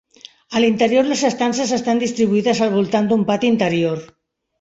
[0.59, 4.01] A l'interior les estances estan distribuïdes al voltant d'un pati interior.